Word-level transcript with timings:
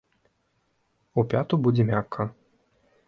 У 1.19 1.25
пяту 1.33 1.53
будзе 1.67 1.83
мякка. 1.91 2.29